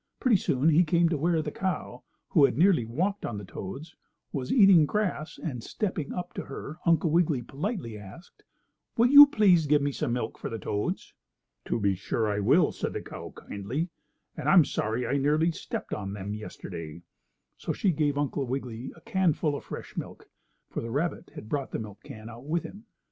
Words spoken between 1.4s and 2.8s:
the cow, who had